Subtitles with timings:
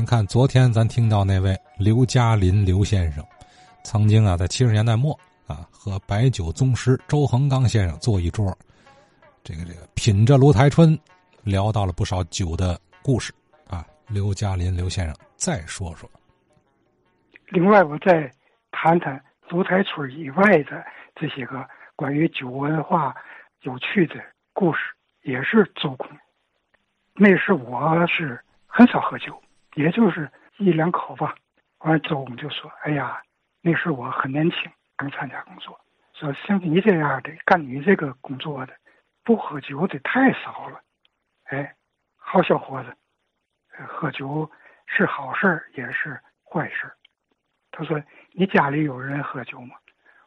[0.00, 3.22] 您看，昨天咱听到那位刘嘉林刘先生，
[3.84, 5.12] 曾经啊，在七十年代末
[5.46, 8.46] 啊，和白酒宗师周恒刚先生坐一桌，
[9.44, 10.98] 这个这个品着芦台春，
[11.42, 13.30] 聊到了不少酒的故事
[13.68, 13.84] 啊。
[14.08, 16.10] 刘嘉林刘先生再说说。
[17.48, 18.32] 另外，我再
[18.72, 20.82] 谈谈芦台村以外的
[21.14, 21.62] 这些个
[21.94, 23.14] 关于酒文化
[23.64, 24.14] 有趣的
[24.54, 24.78] 故事，
[25.24, 26.08] 也是周公。
[27.12, 29.38] 那时我是很少喝酒，
[29.74, 31.34] 也就是一两口吧。
[31.78, 33.22] 完，之后我们就说：“哎呀，
[33.62, 35.80] 那时我很年轻，刚参加工作，
[36.12, 38.76] 说像你这样的干你这个工作的，
[39.24, 40.80] 不喝酒的太少了。
[41.44, 41.74] 哎，
[42.16, 42.94] 好小伙子，
[43.86, 44.50] 喝酒
[44.86, 46.92] 是好事也是坏事
[47.70, 48.02] 他说
[48.32, 49.76] ：“你家里有人喝酒吗？”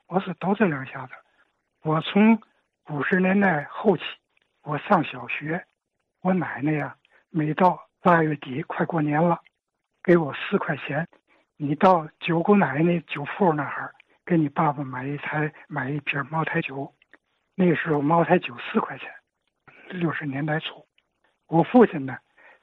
[0.07, 1.13] 我说：“都这两下子。
[1.83, 2.41] 我从
[2.89, 4.03] 五十年代后期，
[4.63, 5.63] 我上小学。”
[6.21, 6.95] 我奶奶呀，
[7.29, 9.39] 每到八月底快过年了，
[10.03, 11.07] 给我四块钱，
[11.55, 13.95] 你到九姑奶奶酒铺那儿，
[14.25, 16.93] 给你爸爸买一台买一瓶茅台酒。
[17.55, 19.09] 那时候茅台酒四块钱，
[19.87, 20.85] 六十年代初，
[21.47, 22.17] 我父亲呢，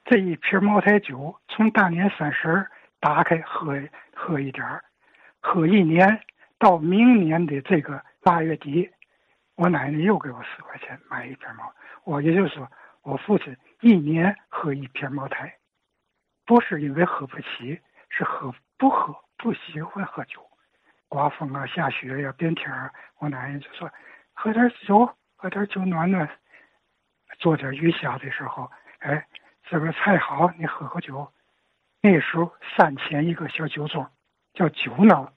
[0.05, 2.69] 这一瓶茅台酒从大年三十
[3.01, 3.81] 打开喝
[4.15, 4.85] 喝一点儿，
[5.41, 6.21] 喝一年
[6.59, 8.91] 到明年的这个八月底，
[9.57, 11.73] 我奶奶又给我四块钱买一瓶茅，
[12.05, 12.71] 我也就是说。
[13.03, 15.57] 我父亲一年喝一瓶茅台，
[16.45, 20.47] 不是因为喝不起，是喝不喝不喜欢喝酒。
[21.09, 23.91] 刮风啊，下雪呀，变天儿，我奶奶就说
[24.33, 26.29] ：“喝点酒，喝点酒暖暖。”
[27.39, 29.27] 做点鱼虾的时候，哎，
[29.65, 31.33] 这个菜好，你喝喝酒。
[32.03, 34.07] 那时候三钱一个小酒盅，
[34.53, 35.33] 叫酒脑，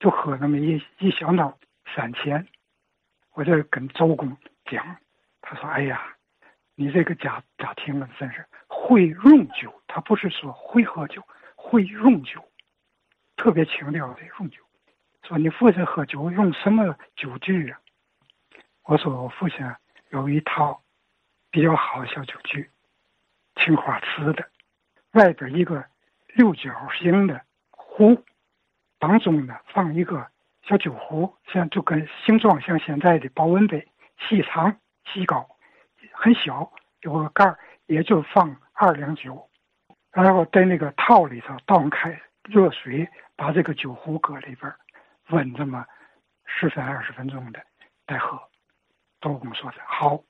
[0.00, 1.54] 就喝那么一一小孬，
[1.94, 2.48] 三钱。
[3.34, 4.96] 我就跟周公讲，
[5.42, 6.02] 他说：“哎呀。”
[6.78, 11.22] 你这个家家庭啊，真是会用酒，他不是说会喝酒，
[11.54, 12.44] 会用酒，
[13.34, 14.62] 特别强调的用酒。
[15.26, 17.80] 说你父亲喝酒用什么酒具啊？
[18.84, 19.58] 我说我父亲
[20.10, 20.82] 有一套
[21.50, 22.70] 比较好的小酒具，
[23.56, 24.46] 青花瓷的，
[25.12, 25.82] 外边一个
[26.34, 26.70] 六角
[27.00, 28.22] 形的壶，
[28.98, 30.28] 当中呢放一个
[30.62, 33.88] 小酒壶，像就跟形状像现在的保温杯，
[34.28, 35.48] 细长细高。
[36.18, 36.72] 很小，
[37.02, 39.48] 有个盖儿，也就放二两酒，
[40.10, 43.06] 然后在那个套里头倒开热水，
[43.36, 44.74] 把这个酒壶搁里边，
[45.28, 45.84] 温这么
[46.46, 47.62] 十分二十分钟的
[48.06, 48.40] 再喝。
[49.20, 50.22] 周公说的好，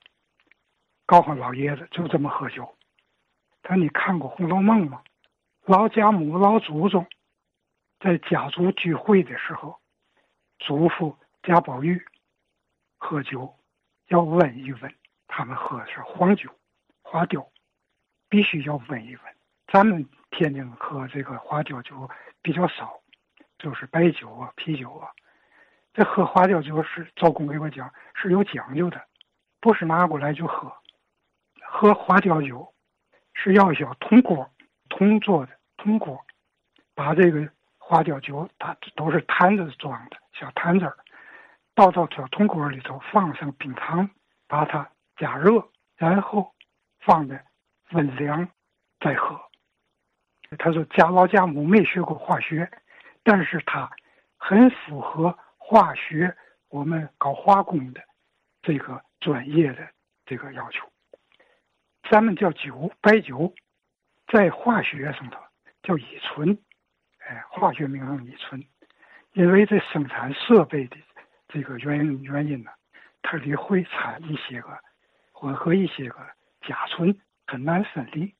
[1.06, 2.76] 告诉老爷子就这么喝酒。
[3.62, 5.02] 他说：“你看过《红楼梦》吗？
[5.66, 7.06] 老家母、老祖宗
[8.00, 9.80] 在家族聚会的时候，
[10.58, 12.04] 嘱咐贾宝玉
[12.98, 13.54] 喝酒
[14.08, 14.92] 要温一温。”
[15.28, 16.50] 他们喝的是黄酒、
[17.02, 17.46] 花雕，
[18.28, 19.22] 必须要温一温。
[19.66, 22.08] 咱们天津喝这个花雕酒
[22.40, 23.00] 比较少，
[23.58, 25.10] 就是白酒啊、啤酒啊。
[25.92, 29.02] 这喝花雕酒是赵公给我讲是有讲究的，
[29.60, 30.72] 不是拿过来就喝。
[31.60, 32.72] 喝花雕酒
[33.34, 34.48] 是要小铜锅，
[34.88, 36.24] 铜做的铜锅，
[36.94, 37.48] 把这个
[37.78, 40.96] 花雕酒它都是坛子装的小坛子儿，
[41.74, 44.08] 倒到小铜锅里头，放上冰糖，
[44.46, 44.88] 把它。
[45.16, 45.66] 加热，
[45.96, 46.54] 然后
[47.00, 47.42] 放在
[47.92, 48.46] 温凉
[49.00, 49.40] 再喝。
[50.58, 52.70] 他说：“家老家母没学过化学，
[53.22, 53.90] 但是他
[54.36, 56.36] 很符合化学
[56.68, 58.00] 我们搞化工的
[58.62, 59.88] 这个专业的
[60.24, 60.86] 这个要求。
[62.10, 63.52] 咱们叫酒，白酒，
[64.28, 65.40] 在化学上头
[65.82, 66.56] 叫乙醇，
[67.18, 68.62] 哎，化学名称乙醇，
[69.32, 70.96] 因为这生产设备的
[71.48, 72.70] 这个原因原因呢，
[73.22, 74.78] 它里会产一些个。”
[75.38, 76.16] 混合一些个
[76.62, 77.14] 甲醇
[77.46, 78.34] 很难分离，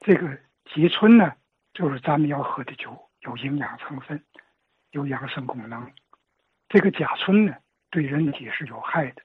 [0.00, 0.38] 这个
[0.74, 1.34] 乙醇呢，
[1.74, 4.24] 就是咱们要喝的酒有营养成分，
[4.92, 5.92] 有养生功能。
[6.70, 7.54] 这个甲醇呢，
[7.90, 9.22] 对人体是有害的。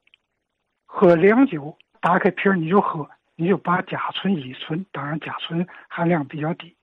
[0.85, 6.75] 喝凉酒，打开瓶你就喝，你就把甲醇、乙醇，当然甲醇含量比较低，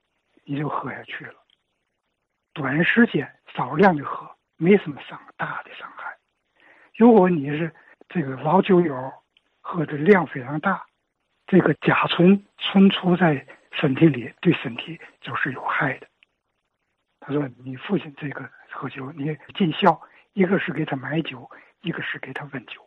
[0.45, 1.35] 你就喝下去了。
[2.53, 6.17] 短时间少量的喝，没什么伤大的伤害。
[6.95, 7.71] 如果你是
[8.09, 9.13] 这个老酒友。
[9.61, 10.85] 喝的量非常大，
[11.47, 16.07] 这个甲醇存储在身体里，对身体就是有害的。
[17.19, 20.01] 他说：“你父亲这个喝酒，你尽孝，
[20.33, 21.49] 一个是给他买酒，
[21.81, 22.81] 一个是给他温酒。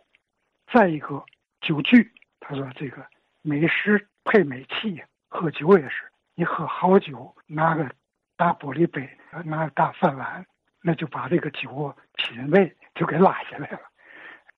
[0.67, 1.25] 再一个
[1.61, 3.06] 酒具，他说这个
[3.43, 7.88] 美食配美器，喝酒也是，你喝好酒，拿个
[8.37, 9.09] 大玻璃杯，
[9.44, 10.44] 拿个大饭碗，
[10.82, 13.81] 那就把这个酒品味就给拉下来了。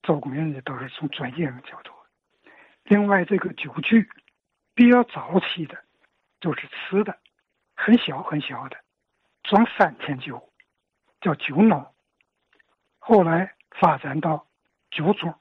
[0.02, 1.92] 周公人家都是从专业的角度。”
[2.88, 4.08] 另外，这个酒具
[4.74, 5.84] 比较早期的，
[6.40, 7.18] 就是瓷的，
[7.74, 8.76] 很小很小的，
[9.42, 10.52] 装三千酒，
[11.20, 11.88] 叫酒孬。
[12.98, 14.46] 后来发展到
[14.90, 15.34] 酒盅，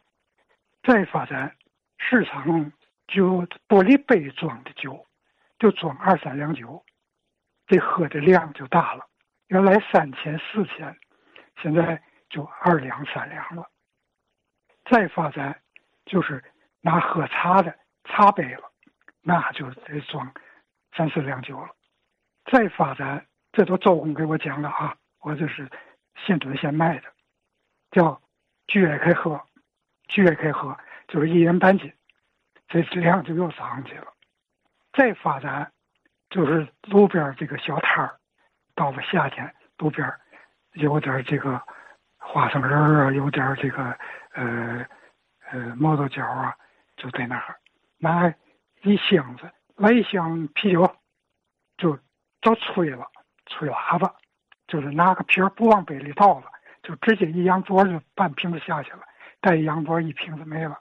[0.83, 1.55] 再发展
[1.97, 2.71] 市场
[3.07, 5.07] 就玻璃杯装的酒，
[5.59, 6.83] 就装二三两酒，
[7.67, 9.07] 这喝的量就大了。
[9.47, 10.97] 原来三千四千，
[11.61, 13.69] 现在就二两三两了。
[14.89, 15.61] 再发展
[16.05, 16.43] 就是
[16.85, 18.71] 拿喝茶的茶杯了，
[19.23, 20.31] 那就得装
[20.95, 21.69] 三四两酒了。
[22.51, 25.67] 再发展，这都周公给我讲的啊，我这是
[26.15, 27.11] 现炖现卖的。
[27.89, 28.21] 叫
[28.67, 29.41] 聚爱开喝，
[30.07, 30.77] 聚爱开喝
[31.07, 31.91] 就是一人半斤，
[32.67, 34.13] 这量就又上去了。
[34.93, 35.71] 再发展，
[36.29, 38.15] 就是路边这个小摊儿，
[38.75, 40.07] 到了夏天，路边
[40.73, 41.59] 有点这个
[42.19, 43.97] 花生仁儿啊，有点这个
[44.33, 44.85] 呃
[45.49, 46.55] 呃毛豆角啊，
[46.97, 47.55] 就在那儿
[47.97, 48.33] 拿
[48.83, 50.95] 一箱子来一箱啤酒，
[51.77, 51.99] 就
[52.41, 53.07] 都吹了，
[53.45, 54.13] 吹喇叭，
[54.67, 56.51] 就是拿个瓶不往杯里倒了。
[56.83, 58.99] 就直接一扬脖就半瓶子下去了，
[59.41, 60.79] 再一扬脖一瓶子没了。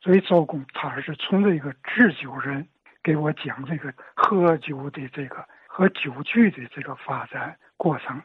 [0.00, 2.68] 所以周公他是从这个制酒人
[3.00, 8.20] 给我讲这个喝酒的这个和酒具的这个发展过程，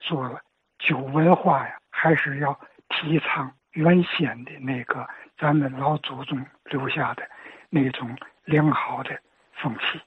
[0.00, 0.40] 说了
[0.78, 2.58] 酒文化呀，还是要
[2.88, 7.28] 提倡原先的那个咱们老祖宗留下的
[7.70, 9.18] 那种良好的
[9.52, 10.00] 风气，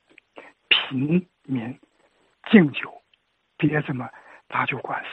[0.70, 1.78] 品茗
[2.50, 3.02] 敬酒，
[3.58, 4.10] 别这么
[4.48, 5.10] 打酒官司。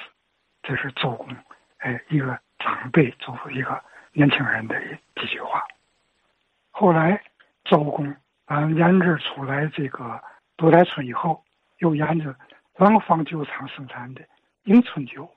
[0.63, 1.35] 这是周公，
[1.79, 3.83] 哎，一个长辈做出一个
[4.13, 4.81] 年轻人的
[5.17, 5.63] 几句话。
[6.71, 7.23] 后来，
[7.65, 8.15] 周公
[8.47, 10.23] 啊研制出来这个
[10.57, 11.45] 鹿台村以后，
[11.79, 12.35] 又研制
[12.77, 14.23] 廊坊酒厂生产的
[14.63, 15.29] 迎春酒，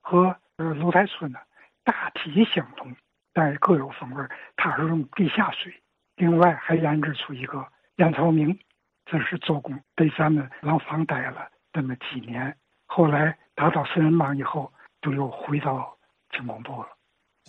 [0.00, 1.38] 和呃鹿台村呢
[1.82, 2.94] 大体相同，
[3.36, 4.24] 但是各有风味。
[4.56, 5.70] 它是用地下水。
[6.16, 7.66] 另外还研制出一个
[7.96, 8.58] 燕巢明，
[9.04, 12.56] 这是周公在咱们廊坊待了这么几年，
[12.86, 14.72] 后来达到四人帮以后。
[15.02, 15.96] 就又回到
[16.32, 16.88] 清宫部了。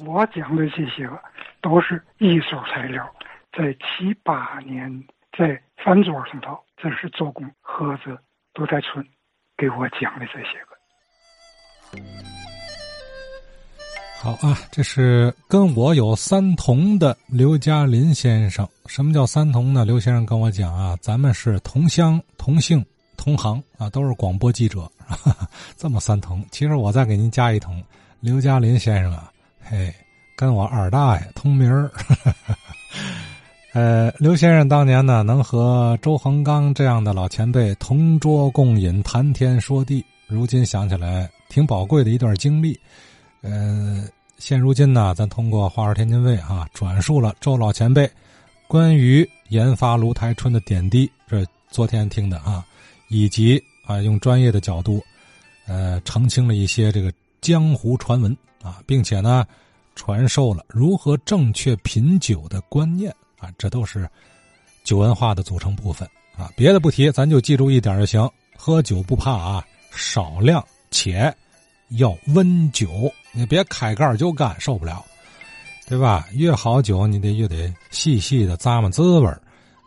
[0.05, 1.19] 我讲的这些个
[1.59, 3.09] 都是一手材料，
[3.51, 8.15] 在七八年在饭桌上头，这是周公和子
[8.53, 9.03] 都在村
[9.55, 12.36] 给我讲的这些个。
[14.19, 18.67] 好啊，这是跟我有三同的刘嘉林先生。
[18.87, 19.85] 什么叫三同呢？
[19.85, 22.83] 刘先生跟我讲啊，咱们是同乡同姓。
[23.15, 24.89] 同行啊，都是广播记者，
[25.75, 26.45] 这么三同。
[26.51, 27.83] 其实我再给您加一同，
[28.19, 29.31] 刘嘉林先生啊，
[29.63, 29.93] 嘿，
[30.35, 31.91] 跟我二大爷同名儿。
[33.73, 42.79] 呃，刘先生当年呢，能和周恒刚这样的老前辈同桌共饮，谈天说地，如今想起来挺宝贵的一段经历。
[43.49, 44.05] 呃，
[44.37, 48.09] 现如今呢，咱通过《花儿天津卫》哈，转述了周老前辈
[48.67, 51.09] 关于研发芦台春的点滴。
[51.27, 52.65] 这昨天听的啊。
[53.09, 55.01] 以及啊，用专业的角度，
[55.65, 57.09] 呃，澄清了一些这个
[57.39, 59.47] 江湖传闻啊，并且呢，
[59.95, 63.09] 传授了如何正确品酒的观念
[63.39, 64.05] 啊，这都是
[64.83, 66.05] 酒文化的组成部分
[66.37, 66.51] 啊。
[66.57, 70.61] 别的不提，咱就记住一点就行：喝酒不怕啊，少量
[70.91, 71.33] 且
[71.89, 75.05] 要温酒，你别开盖就干，受不了，
[75.87, 76.27] 对吧？
[76.33, 79.31] 越好酒，你得越得细细的咂摸滋味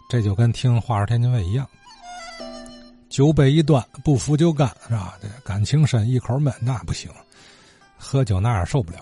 [0.08, 1.68] 这就跟听《话说天津卫》一样。
[3.08, 5.18] 酒杯一端，不服就干，是吧？
[5.44, 7.10] 感情深，一口闷，那不行。
[7.98, 8.98] 喝酒那样受不了。